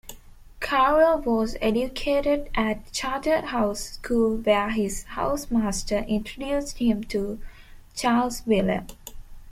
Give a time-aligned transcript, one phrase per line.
[0.59, 7.39] Caro was educated at Charterhouse School where his housemaster introduced him to
[7.93, 8.87] Charles Wheeler.